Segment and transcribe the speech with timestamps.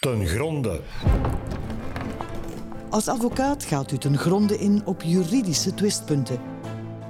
[0.00, 0.80] ten gronde.
[2.90, 6.40] Als advocaat gaat u ten gronde in op juridische twistpunten.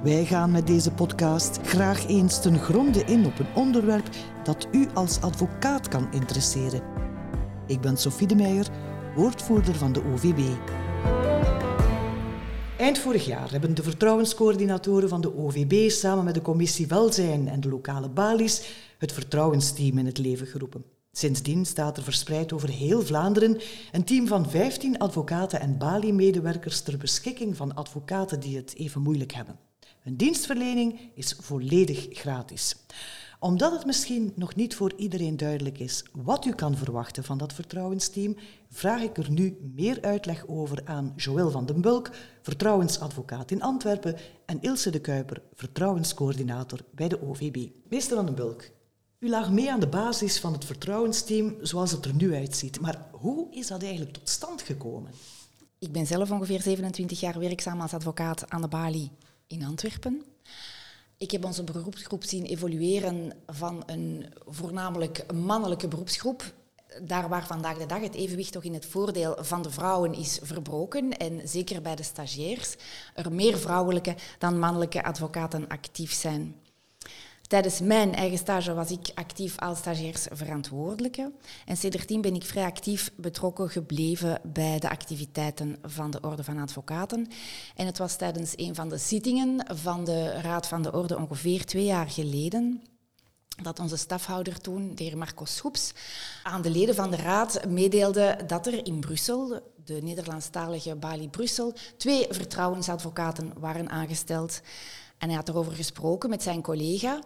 [0.03, 4.09] Wij gaan met deze podcast graag eens ten gronde in op een onderwerp
[4.43, 6.81] dat u als advocaat kan interesseren.
[7.67, 8.67] Ik ben Sophie de Meijer,
[9.15, 10.39] woordvoerder van de OVB.
[12.77, 17.59] Eind vorig jaar hebben de vertrouwenscoördinatoren van de OVB samen met de commissie Welzijn en
[17.59, 18.61] de lokale balies
[18.97, 20.90] het vertrouwensteam in het leven geroepen.
[21.11, 23.61] Sindsdien staat er verspreid over heel Vlaanderen
[23.91, 29.33] een team van 15 advocaten en balie-medewerkers ter beschikking van advocaten die het even moeilijk
[29.33, 29.59] hebben.
[30.01, 32.75] Hun dienstverlening is volledig gratis.
[33.39, 37.53] Omdat het misschien nog niet voor iedereen duidelijk is wat u kan verwachten van dat
[37.53, 38.35] vertrouwensteam,
[38.69, 44.15] vraag ik er nu meer uitleg over aan Joël van den Bulk, vertrouwensadvocaat in Antwerpen,
[44.45, 47.67] en Ilse de Kuiper, vertrouwenscoördinator bij de OVB.
[47.89, 48.71] Meester van den Bulk,
[49.21, 52.79] u lag mee aan de basis van het vertrouwensteam zoals het er nu uitziet.
[52.79, 55.11] Maar hoe is dat eigenlijk tot stand gekomen?
[55.79, 59.11] Ik ben zelf ongeveer 27 jaar werkzaam als advocaat aan de Bali
[59.47, 60.23] in Antwerpen.
[61.17, 66.53] Ik heb onze beroepsgroep zien evolueren van een voornamelijk mannelijke beroepsgroep.
[67.01, 70.39] Daar waar vandaag de dag het evenwicht toch in het voordeel van de vrouwen is
[70.41, 72.75] verbroken, en zeker bij de stagiairs,
[73.13, 76.55] er meer vrouwelijke dan mannelijke advocaten actief zijn.
[77.51, 81.31] Tijdens mijn eigen stage was ik actief als stagiairsverantwoordelijke.
[81.65, 86.57] En sindsdien ben ik vrij actief betrokken gebleven bij de activiteiten van de Orde van
[86.57, 87.27] Advocaten.
[87.75, 91.65] En het was tijdens een van de zittingen van de Raad van de Orde ongeveer
[91.65, 92.81] twee jaar geleden
[93.61, 95.91] dat onze stafhouder toen, de heer Marco Schoeps,
[96.43, 101.73] aan de leden van de raad meedeelde dat er in Brussel, de Nederlandstalige Bali Brussel,
[101.97, 104.61] twee vertrouwensadvocaten waren aangesteld.
[105.21, 107.19] En hij had erover gesproken met zijn collega,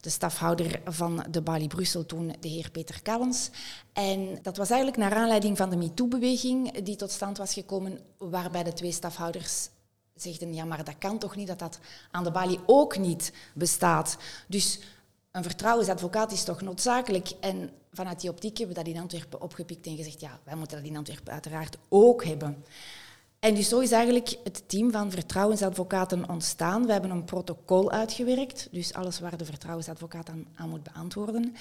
[0.00, 3.50] de stafhouder van de Bali Brussel toen, de heer Peter Kallens.
[3.92, 8.62] En dat was eigenlijk naar aanleiding van de MeToo-beweging die tot stand was gekomen, waarbij
[8.62, 9.68] de twee stafhouders
[10.14, 11.78] zegden, ja, maar dat kan toch niet, dat dat
[12.10, 14.16] aan de Bali ook niet bestaat.
[14.46, 14.80] Dus
[15.30, 17.30] een vertrouwensadvocaat is toch noodzakelijk.
[17.40, 20.76] En vanuit die optiek hebben we dat in Antwerpen opgepikt en gezegd, ja, wij moeten
[20.76, 22.64] dat in Antwerpen uiteraard ook hebben.
[23.40, 26.86] En dus zo is eigenlijk het team van vertrouwensadvocaten ontstaan.
[26.86, 31.54] We hebben een protocol uitgewerkt, dus alles waar de vertrouwensadvocaat aan, moet beantwoorden.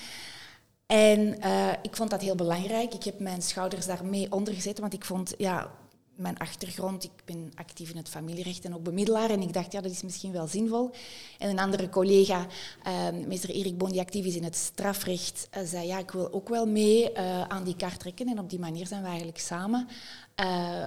[0.85, 2.93] En uh, ik vond dat heel belangrijk.
[2.93, 5.71] Ik heb mijn schouders daarmee ondergezet, want ik vond, ja,
[6.19, 9.29] mijn achtergrond, ik ben actief in het familierecht en ook bemiddelaar.
[9.29, 10.91] En ik dacht, ja, dat is misschien wel zinvol.
[11.37, 12.47] En een andere collega,
[12.87, 16.33] uh, meester Erik Boon, die actief is in het strafrecht, uh, zei, ja, ik wil
[16.33, 18.27] ook wel mee uh, aan die kaart trekken.
[18.27, 19.87] En op die manier zijn we eigenlijk samen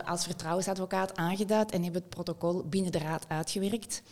[0.05, 4.03] als vertrouwensadvocaat aangeduid en hebben het protocol binnen de raad uitgewerkt.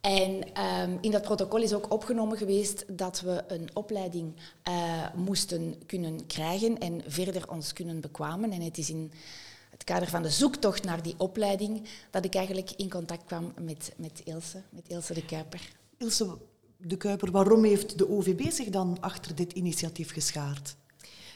[0.00, 4.34] En um, in dat protocol is ook opgenomen geweest dat we een opleiding
[5.14, 8.50] moesten kunnen krijgen en verder ons kunnen bekwamen.
[8.52, 9.12] En het is in
[9.78, 13.92] het kader van de zoektocht naar die opleiding, dat ik eigenlijk in contact kwam met,
[13.96, 15.60] met Ilse, met Ilse de Kuiper.
[15.96, 16.38] Ilse
[16.76, 20.76] de Kuiper, waarom heeft de OVB zich dan achter dit initiatief geschaard?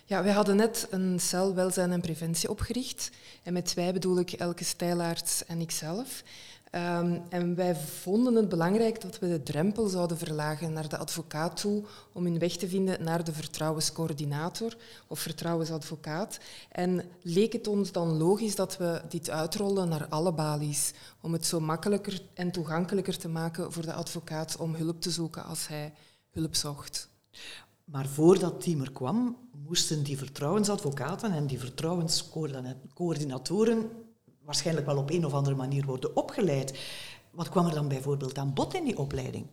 [0.05, 3.11] Ja, wij hadden net een cel welzijn en preventie opgericht.
[3.43, 6.23] En met wij bedoel ik Elke Stijlaerts en ikzelf.
[6.75, 11.60] Um, en wij vonden het belangrijk dat we de drempel zouden verlagen naar de advocaat
[11.60, 16.38] toe om hun weg te vinden naar de vertrouwenscoördinator of vertrouwensadvocaat.
[16.71, 21.47] En leek het ons dan logisch dat we dit uitrollen naar alle balies, om het
[21.47, 25.93] zo makkelijker en toegankelijker te maken voor de advocaat om hulp te zoeken als hij
[26.31, 27.09] hulp zocht.
[27.84, 33.91] Maar voordat team er kwam, moesten die vertrouwensadvocaten en die vertrouwenscoördinatoren
[34.45, 36.79] waarschijnlijk wel op een of andere manier worden opgeleid.
[37.31, 39.47] Wat kwam er dan bijvoorbeeld aan bod in die opleiding?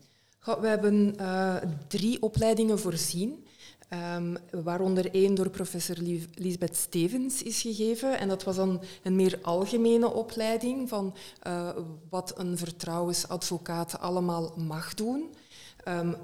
[0.43, 1.55] we hebben uh,
[1.87, 3.45] drie opleidingen voorzien.
[4.15, 5.95] Um, waaronder één door professor
[6.33, 8.19] Lisbeth Stevens is gegeven.
[8.19, 11.15] En dat was dan een meer algemene opleiding van
[11.47, 11.69] uh,
[12.09, 15.33] wat een vertrouwensadvocaat allemaal mag doen.
[15.87, 16.15] Um,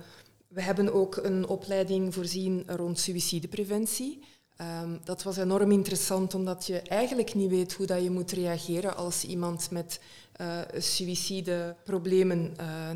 [0.48, 4.24] we hebben ook een opleiding voorzien rond suïcidepreventie.
[4.62, 8.96] Um, dat was enorm interessant, omdat je eigenlijk niet weet hoe dat je moet reageren
[8.96, 10.00] als iemand met
[10.42, 10.60] uh,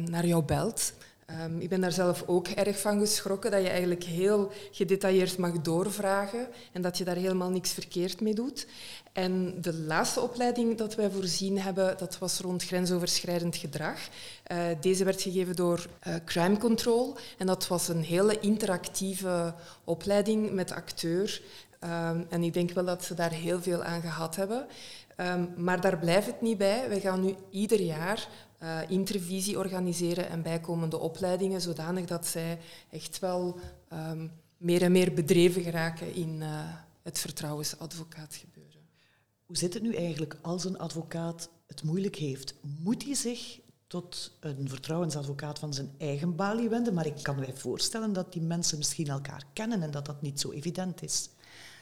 [0.09, 0.93] naar jou belt.
[1.31, 5.51] Um, ik ben daar zelf ook erg van geschrokken, dat je eigenlijk heel gedetailleerd mag
[5.51, 8.67] doorvragen en dat je daar helemaal niks verkeerd mee doet.
[9.13, 13.97] En de laatste opleiding dat wij voorzien hebben, dat was rond grensoverschrijdend gedrag.
[14.51, 19.53] Uh, deze werd gegeven door uh, Crime Control en dat was een hele interactieve
[19.83, 21.41] opleiding met acteur.
[21.83, 24.67] Um, en ik denk wel dat ze daar heel veel aan gehad hebben.
[25.19, 26.89] Um, maar daar blijft het niet bij.
[26.89, 28.27] We gaan nu ieder jaar
[28.63, 33.59] uh, intervisie organiseren en bijkomende opleidingen, zodanig dat zij echt wel
[33.93, 36.47] um, meer en meer bedreven geraken in uh,
[37.03, 38.81] het vertrouwensadvocaat gebeuren.
[39.45, 42.53] Hoe zit het nu eigenlijk als een advocaat het moeilijk heeft?
[42.61, 46.93] Moet hij zich tot een vertrouwensadvocaat van zijn eigen balie wenden?
[46.93, 50.39] Maar ik kan mij voorstellen dat die mensen misschien elkaar kennen en dat dat niet
[50.39, 51.29] zo evident is.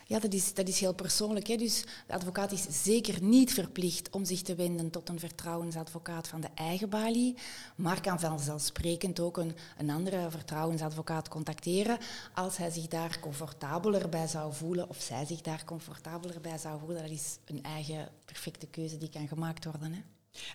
[0.07, 1.47] Ja, dat is, dat is heel persoonlijk.
[1.47, 1.55] Hè.
[1.55, 6.41] Dus de advocaat is zeker niet verplicht om zich te wenden tot een vertrouwensadvocaat van
[6.41, 7.35] de eigen balie,
[7.75, 11.97] maar kan vanzelfsprekend ook een, een andere vertrouwensadvocaat contacteren
[12.33, 16.79] als hij zich daar comfortabeler bij zou voelen of zij zich daar comfortabeler bij zou
[16.79, 17.01] voelen.
[17.01, 19.93] Dat is een eigen perfecte keuze die kan gemaakt worden.
[19.93, 20.01] Hè.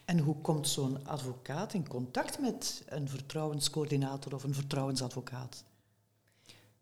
[0.05, 5.65] En hoe komt zo'n advocaat in contact met een vertrouwenscoördinator of een vertrouwensadvocaat?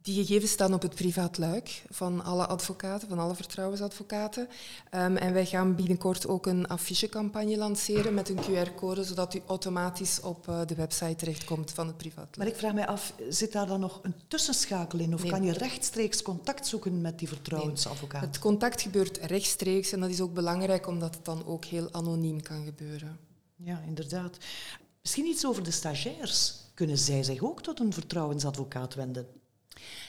[0.03, 4.49] Die gegevens staan op het privaat luik van alle advocaten, van alle vertrouwensadvocaten.
[4.95, 10.21] Um, en wij gaan binnenkort ook een affichecampagne lanceren met een QR-code, zodat u automatisch
[10.21, 12.37] op uh, de website terechtkomt van het privaat luik.
[12.37, 15.15] Maar ik vraag mij af, zit daar dan nog een tussenschakel in?
[15.15, 15.31] Of Nee.
[15.31, 18.21] kan je rechtstreeks contact zoeken met die vertrouwensadvocaat?
[18.21, 22.43] Het contact gebeurt rechtstreeks en dat is ook belangrijk omdat het dan ook heel anoniem
[22.43, 23.19] kan gebeuren.
[23.57, 24.37] Ja, inderdaad.
[25.03, 26.55] Misschien iets over de stagiairs.
[26.75, 29.27] Kunnen zij zich ook tot een vertrouwensadvocaat wenden?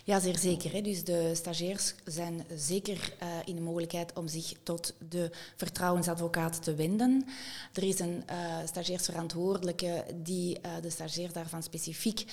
[0.03, 0.71] Ja, zeer zeker.
[0.71, 0.81] Hè.
[0.81, 6.75] Dus de stagiairs zijn zeker uh, in de mogelijkheid om zich tot de vertrouwensadvocaat te
[6.75, 7.25] wenden.
[7.73, 12.25] Er is een uh, stagiairsverantwoordelijke die uh, de stagiair daarvan specifiek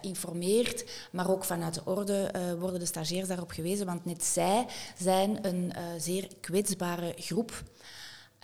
[0.00, 0.84] informeert.
[1.12, 4.66] Maar ook vanuit de orde worden de stagiairs daarop gewezen, want net zij
[4.98, 7.62] zijn een zeer kwetsbare groep.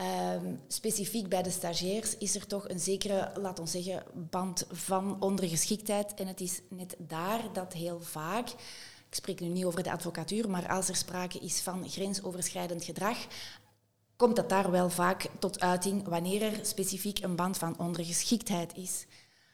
[0.00, 5.22] Um, specifiek bij de stagiairs is er toch een zekere, laat ons zeggen, band van
[5.22, 6.14] ondergeschiktheid.
[6.14, 10.50] En het is net daar dat heel vaak, ik spreek nu niet over de advocatuur,
[10.50, 13.16] maar als er sprake is van grensoverschrijdend gedrag,
[14.16, 19.06] komt dat daar wel vaak tot uiting wanneer er specifiek een band van ondergeschiktheid is.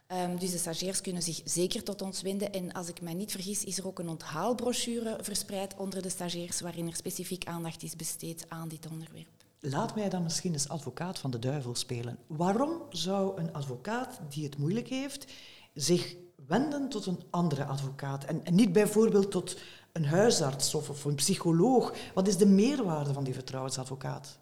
[0.09, 2.53] Um, dus de stagiairs kunnen zich zeker tot ons wenden.
[2.53, 6.61] En als ik mij niet vergis, is er ook een onthaalbrochure verspreid onder de stagiairs
[6.61, 9.43] waarin er specifiek aandacht is besteed aan dit onderwerp.
[9.65, 12.19] Laat mij dan misschien eens advocaat van de duivel spelen.
[12.27, 15.33] Waarom zou een advocaat die het moeilijk heeft
[15.75, 16.17] zich
[16.47, 19.61] wenden tot een andere advocaat en, niet bijvoorbeeld tot
[19.93, 21.95] een huisarts of, of, een psycholoog?
[22.15, 24.39] Wat is de meerwaarde van die vertrouwensadvocaat?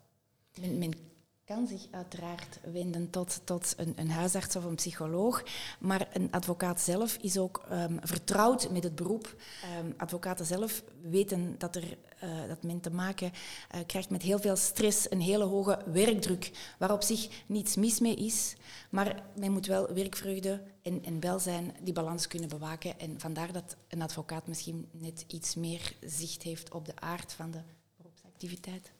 [1.54, 5.42] Kan zich uiteraard wenden tot, tot een, een, huisarts of een psycholoog,
[5.80, 9.36] maar een advocaat zelf is ook um, vertrouwd met het beroep.
[9.78, 13.32] Um, advocaten zelf weten dat, er, uh, dat men te maken
[13.74, 18.00] uh, krijgt met heel veel stress, een hele hoge werkdruk, waar op zich niets mis
[18.00, 18.56] mee is,
[18.90, 22.98] maar men moet wel werkvreugde en, en welzijn die balans kunnen bewaken.
[22.98, 27.50] En vandaar dat een advocaat misschien net iets meer zicht heeft op de aard van
[27.50, 27.60] de
[27.96, 28.92] beroepsactiviteit.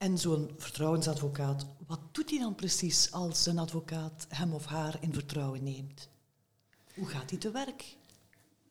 [0.00, 5.12] En zo'n vertrouwensadvocaat, wat doet hij dan precies als een advocaat hem of haar in
[5.12, 6.08] vertrouwen neemt?
[6.94, 7.96] Hoe gaat hij te werk?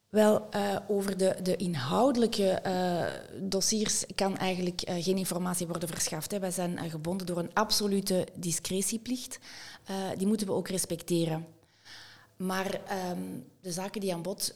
[0.10, 6.32] Wel, uh, over de, de inhoudelijke uh, dossiers kan eigenlijk uh, geen informatie worden verschaft.
[6.32, 6.40] Hè.
[6.40, 9.40] Wij zijn gebonden door een absolute discretieplicht.
[10.18, 11.48] die moeten we ook respecteren.
[12.36, 12.82] Maar
[13.12, 14.56] um, de zaken die aan bod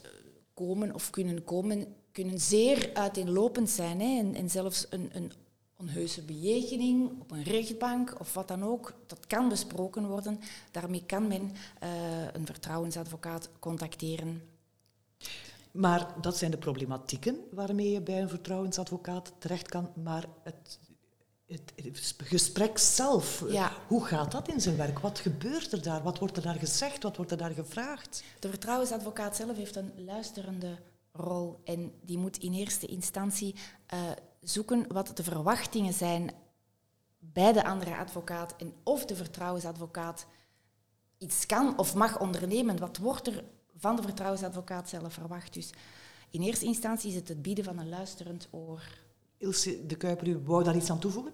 [0.53, 3.99] komen of kunnen komen, kunnen zeer uiteenlopend zijn.
[3.99, 4.19] Hè.
[4.19, 5.31] En, en zelfs een, een
[5.83, 10.39] onheuse bejegening op een rechtbank of wat dan ook, dat kan besproken worden.
[10.71, 11.41] Daarmee kan men
[11.83, 11.89] uh,
[12.33, 14.41] een vertrouwensadvocaat contacteren.
[15.71, 19.89] Maar dat zijn de problematieken waarmee je bij een vertrouwensadvocaat terecht kan.
[20.03, 20.79] Maar het,
[21.45, 23.71] het, het gesprek zelf, ja.
[23.87, 24.99] hoe gaat dat in zijn werk?
[24.99, 26.03] Wat gebeurt er daar?
[26.03, 27.03] Wat wordt er daar gezegd?
[27.03, 28.23] Wat wordt er daar gevraagd?
[28.39, 30.77] De vertrouwensadvocaat zelf heeft een luisterende
[31.11, 33.55] rol en die moet in eerste instantie
[33.93, 33.99] uh,
[34.43, 36.31] zoeken wat de verwachtingen zijn
[37.19, 40.25] bij de andere advocaat en of de vertrouwensadvocaat
[41.17, 42.79] iets kan of mag ondernemen.
[42.79, 43.43] Wat wordt er
[43.77, 45.53] van de vertrouwensadvocaat zelf verwacht?
[45.53, 45.69] Dus
[46.29, 48.81] in eerste instantie is het het bieden van een luisterend oor.
[49.37, 51.33] Ilse de Kuiper, u wou daar iets aan toevoegen?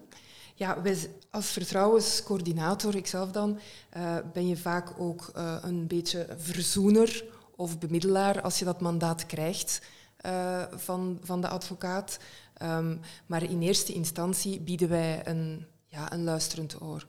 [0.54, 3.58] Ja, wij, als vertrouwenscoördinator, ikzelf dan,
[3.96, 7.24] uh, ben je vaak ook uh, een beetje verzoener
[7.56, 9.82] of bemiddelaar als je dat mandaat krijgt
[10.26, 12.18] uh, van, van de advocaat.
[12.62, 17.06] Um, maar in eerste instantie bieden wij een, ja, een luisterend oor.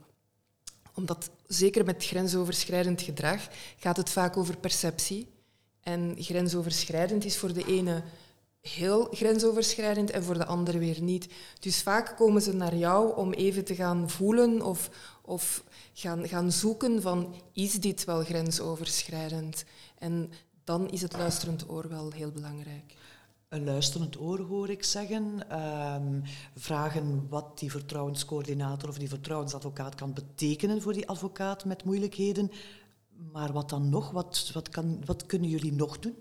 [0.94, 5.28] Omdat zeker met grensoverschrijdend gedrag gaat het vaak over perceptie.
[5.82, 8.04] En grensoverschrijdend is voor de ene
[8.62, 11.28] heel grensoverschrijdend en voor de andere weer niet.
[11.60, 14.90] Dus vaak komen ze naar jou om even te gaan voelen of,
[15.22, 19.64] of gaan, gaan zoeken van is dit wel grensoverschrijdend?
[19.98, 20.32] En
[20.64, 22.94] dan is het luisterend oor wel heel belangrijk.
[23.52, 25.24] Een luisterend oor hoor ik zeggen.
[25.62, 26.22] Um,
[26.56, 32.52] vragen wat die vertrouwenscoördinator of die vertrouwensadvocaat kan betekenen voor die advocaat met moeilijkheden.
[33.32, 34.12] Maar wat dan nog?
[34.12, 36.16] Wat, wat, kan, wat kunnen jullie nog doen?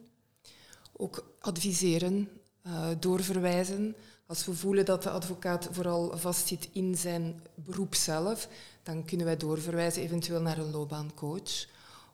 [0.93, 2.29] Ook adviseren.
[2.67, 3.97] uh, doorverwijzen.
[4.27, 8.49] Als we voelen dat de advocaat vooral vastzit in zijn beroep zelf,
[8.83, 11.67] dan kunnen wij doorverwijzen eventueel naar een loopbaancoach.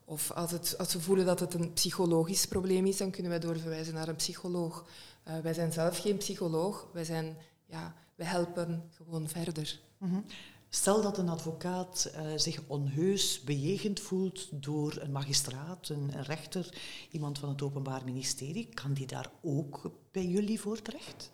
[0.08, 3.94] Of als, het, we voelen dat het een psychologisch probleem is, dan kunnen wij doorverwijzen
[3.94, 4.84] naar een psycholoog.
[5.28, 7.36] Uh, wij zijn zelf geen psycholoog, wij, zijn,
[7.66, 9.80] ja, wij helpen gewoon verder.
[9.98, 10.20] Mhm.
[10.68, 16.74] Stel dat een advocaat uh, zich onheus bejegend voelt door een magistraat, een, een, rechter,
[17.10, 21.30] iemand van het Openbaar Ministerie, kan die daar ook bij jullie voor terecht?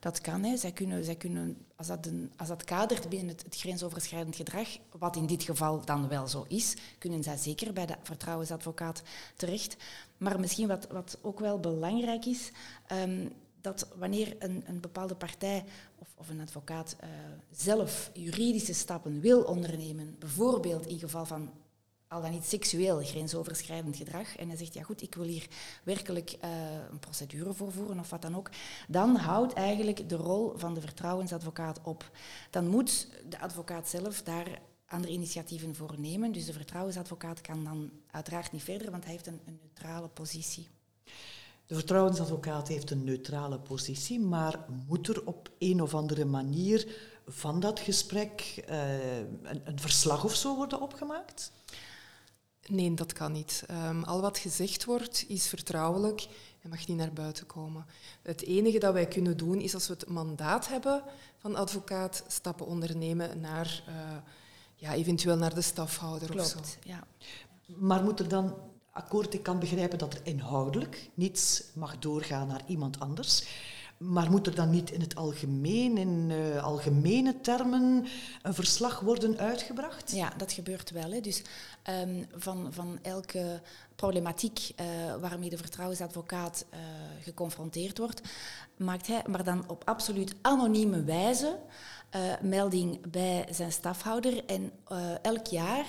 [0.00, 0.42] Dat kan.
[0.42, 0.56] Hè.
[0.56, 4.68] Zij kunnen, zij kunnen, als, dat een, als dat kadert binnen het, het, grensoverschrijdend gedrag,
[4.98, 9.02] wat in dit geval dan wel zo is, kunnen zij zeker bij de vertrouwensadvocaat
[9.36, 9.76] terecht.
[10.16, 12.50] Maar misschien wat, wat ook wel belangrijk is,
[12.92, 15.64] um, dat wanneer een, een bepaalde partij
[15.98, 17.08] of, of een advocaat uh,
[17.50, 21.50] zelf juridische stappen wil ondernemen, bijvoorbeeld in geval van
[22.10, 25.46] al dan niet seksueel grensoverschrijdend gedrag, en hij zegt, ja goed, ik wil hier
[25.84, 26.50] werkelijk uh,
[26.90, 28.50] een procedure voor voeren of wat dan ook,
[28.88, 32.10] dan houdt eigenlijk de rol van de vertrouwensadvocaat op.
[32.50, 36.32] Dan moet de advocaat zelf daar andere initiatieven voor nemen.
[36.32, 40.68] Dus de vertrouwensadvocaat kan dan uiteraard niet verder, want hij heeft een, neutrale positie.
[41.66, 47.60] De vertrouwensadvocaat heeft een neutrale positie, maar moet er op een of andere manier van
[47.60, 51.52] dat gesprek uh, een, een, verslag of zo worden opgemaakt?
[52.66, 53.64] Nee, dat kan niet.
[53.70, 56.26] Um, al wat gezegd wordt is vertrouwelijk
[56.62, 57.86] en mag niet naar buiten komen.
[58.22, 61.02] Het enige dat wij kunnen doen is als we het mandaat hebben
[61.38, 63.94] van advocaat stappen ondernemen naar uh,
[64.74, 66.78] ja, eventueel naar de stafhouder Klopt, of zo.
[66.82, 67.06] Ja.
[67.66, 68.54] Maar moet er dan
[68.90, 73.44] akkoord, ik kan begrijpen dat er inhoudelijk niets mag doorgaan naar iemand anders.
[74.00, 78.06] Maar moet er dan niet in het algemeen, in uh, algemene termen,
[78.42, 80.12] een verslag worden uitgebracht?
[80.12, 81.10] Ja, dat gebeurt wel.
[81.10, 81.20] Hè.
[81.20, 81.42] Dus
[82.02, 83.60] um, van, van elke
[83.96, 84.86] problematiek uh,
[85.20, 86.78] waarmee de vertrouwensadvocaat uh,
[87.22, 88.20] geconfronteerd wordt,
[88.76, 91.58] maakt hij, maar dan op absoluut anonieme wijze,
[92.42, 94.44] melding bij zijn stafhouder.
[94.44, 94.72] En
[95.22, 95.86] elk jaar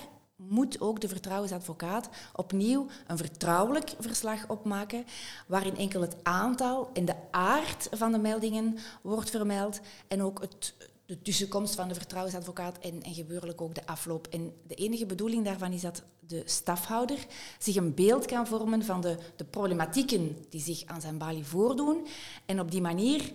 [0.48, 5.05] moet ook de vertrouwensadvocaat opnieuw een vertrouwelijk verslag opmaken,
[5.48, 10.74] waarin enkel het aantal en de aard van de meldingen wordt vermeld en ook het,
[11.05, 14.27] de tussenkomst van de vertrouwensadvocaat en, en gebeurlijk ook de afloop.
[14.27, 17.25] En de enige bedoeling daarvan is dat de stafhouder
[17.60, 22.07] zich een beeld kan vormen van de, de problematieken die zich aan zijn balie voordoen
[22.45, 23.31] en op die manier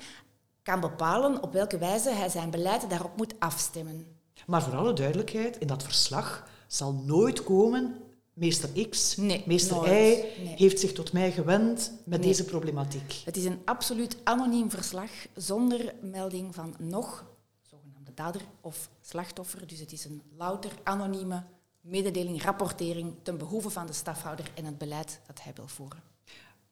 [0.62, 4.06] kan bepalen op welke wijze hij zijn beleid daarop moet afstemmen.
[4.46, 7.96] Maar voor alle duidelijkheid, in dat verslag zal nooit komen.
[8.32, 9.88] Meester X, nee, meester nooit.
[9.88, 10.54] Y Nee.
[10.56, 12.28] heeft zich tot mij gewend met Nee.
[12.28, 13.12] deze problematiek.
[13.24, 17.24] Het is een absoluut anoniem verslag zonder melding van nog
[17.62, 19.66] zogenaamde dader of slachtoffer.
[19.66, 21.44] Dus het is een louter anonieme
[21.80, 26.02] mededeling, rapportering ten behoeve van de stafhouder en het beleid dat hij wil voeren.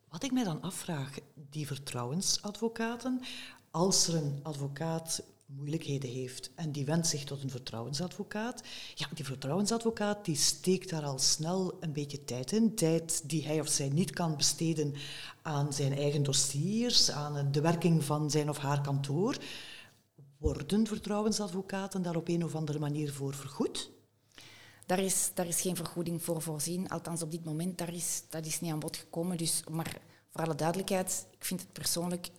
[0.08, 1.10] Wat ik mij dan afvraag,
[1.50, 3.20] die vertrouwensadvocaten,
[3.70, 5.22] als er een advocaat
[5.56, 8.62] moeilijkheden heeft en die wendt zich tot een vertrouwensadvocaat,
[8.94, 13.60] ja, die vertrouwensadvocaat die steekt daar al snel een beetje tijd in, tijd die hij
[13.60, 14.94] of zij niet kan besteden
[15.42, 19.36] aan zijn eigen dossiers, aan de werking van zijn of haar kantoor.
[20.38, 23.90] Worden vertrouwensadvocaten daar op een of andere manier voor vergoed?
[24.86, 28.46] Daar is, daar is geen vergoeding voor voorzien, althans op dit moment, daar is, dat
[28.46, 29.36] is niet aan bod gekomen.
[29.36, 32.30] Dus, maar voor alle duidelijkheid, ik vind het persoonlijk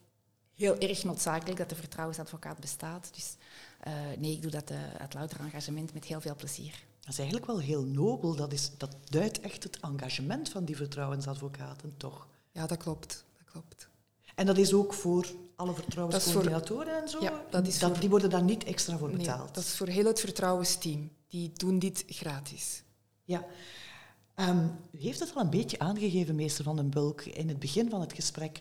[0.55, 3.09] heel erg noodzakelijk dat de vertrouwensadvocaat bestaat.
[3.13, 3.35] Dus
[3.87, 6.83] uh, nee, ik doe dat uh, uit louter engagement met heel veel plezier.
[6.99, 8.35] Dat is eigenlijk wel heel nobel.
[8.35, 12.27] Dat, is, dat duidt echt het engagement van die vertrouwensadvocaten, toch?
[12.51, 13.25] Ja, dat klopt.
[13.37, 13.87] Dat klopt.
[14.35, 17.21] En dat is ook voor alle vertrouwenscoördinatoren en zo?
[17.21, 19.55] Ja, dat is dat, voor, die worden daar niet extra voor nee, betaald?
[19.55, 21.11] dat is voor heel het vertrouwensteam.
[21.27, 22.83] Die doen dit gratis.
[23.23, 23.45] Ja.
[24.35, 27.89] Um, u heeft het al een beetje aangegeven, meester Van den Bulk, in het begin
[27.89, 28.59] van het gesprek.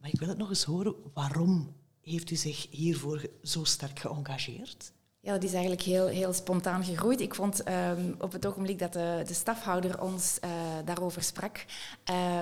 [0.00, 0.94] Maar ik wil het nog eens horen.
[1.14, 4.92] Waarom heeft u zich hiervoor zo sterk geëngageerd?
[5.20, 7.20] Ja, dat is eigenlijk heel, heel spontaan gegroeid.
[7.20, 10.50] Ik vond um, op het ogenblik dat de, de stafhouder ons uh,
[10.84, 11.64] daarover sprak,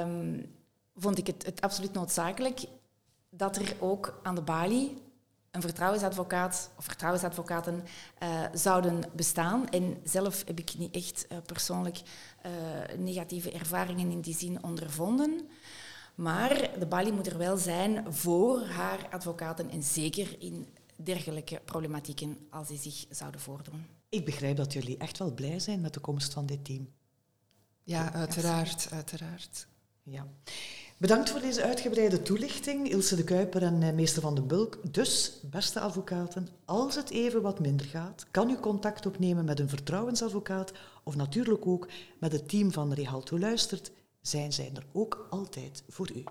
[0.02, 0.54] um,
[0.96, 2.60] vond ik het, het absoluut noodzakelijk
[3.30, 4.96] dat er ook aan de balie
[5.50, 7.84] een vertrouwensadvocaat of vertrouwensadvocaten
[8.22, 9.68] uh, zouden bestaan.
[9.68, 12.00] En zelf heb ik niet echt uh, persoonlijk
[12.96, 15.48] negatieve ervaringen in die zin ondervonden.
[16.18, 22.38] Maar de balie moet er wel zijn voor haar advocaten en zeker in dergelijke problematieken
[22.50, 23.86] als die zich zouden voordoen.
[24.08, 26.88] Ik begrijp dat jullie echt wel blij zijn met de komst van dit team.
[27.82, 29.66] Ja, uiteraard, uiteraard.
[30.02, 30.26] Ja.
[30.96, 34.78] Bedankt voor deze uitgebreide toelichting, Ilse de Kuiper en uh, meester Van den Bulk.
[34.92, 39.68] Dus, beste advocaten, als het even wat minder gaat, kan u contact opnemen met een
[39.68, 40.72] vertrouwensadvocaat
[41.02, 43.90] of natuurlijk ook met het team van Rihalto Luistert.
[44.28, 46.24] Zij zijn er ook altijd voor u.